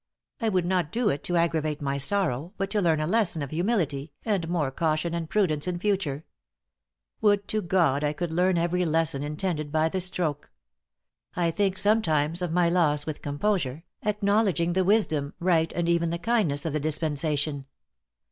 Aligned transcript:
I 0.41 0.49
would 0.49 0.65
not 0.65 0.91
do 0.91 1.09
it 1.09 1.23
to 1.25 1.35
aggravate 1.37 1.79
my 1.79 1.99
sorrow, 1.99 2.53
but 2.57 2.71
to 2.71 2.81
learn 2.81 2.99
a 2.99 3.05
lesson 3.05 3.43
of 3.43 3.51
humility, 3.51 4.11
and 4.25 4.49
more 4.49 4.71
caution 4.71 5.13
and 5.13 5.29
prudence 5.29 5.67
in 5.67 5.77
future. 5.77 6.25
Would 7.21 7.47
to 7.49 7.61
God 7.61 8.03
I 8.03 8.11
could 8.11 8.31
learn 8.31 8.57
every 8.57 8.83
lesson 8.83 9.21
intended 9.21 9.71
by 9.71 9.89
the 9.89 10.01
stroke. 10.01 10.49
I 11.35 11.51
think 11.51 11.77
sometimes 11.77 12.41
of 12.41 12.51
my 12.51 12.67
loss 12.67 13.05
with 13.05 13.21
composure, 13.21 13.83
acknowledging 14.01 14.73
the 14.73 14.83
wisdom, 14.83 15.35
right, 15.39 15.71
and 15.75 15.87
even 15.87 16.09
the 16.09 16.17
kindness 16.17 16.65
of 16.65 16.73
the 16.73 16.79
dispensation. 16.79 17.67